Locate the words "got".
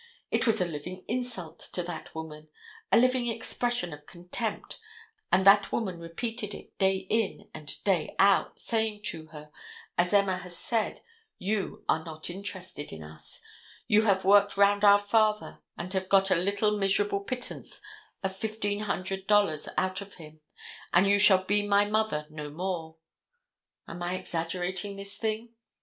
16.09-16.31